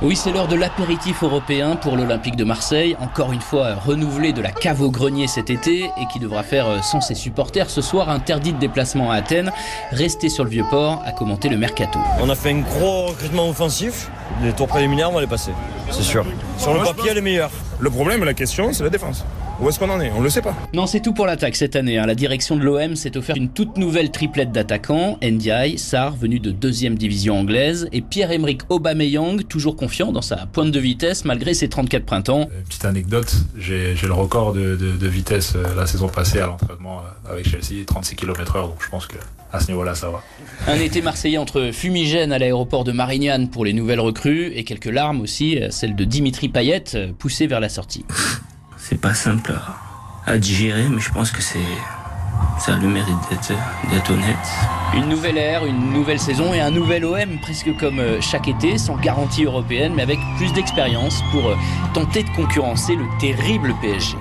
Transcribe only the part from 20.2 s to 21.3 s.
le sait pas. Non, c'est tout pour